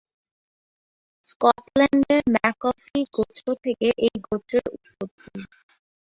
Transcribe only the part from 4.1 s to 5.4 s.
গোত্রের উৎপত্তি।